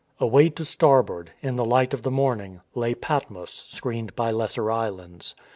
[0.19, 5.35] Away to starboard, in the light of the morning, lay Patmos screened by lesser islands.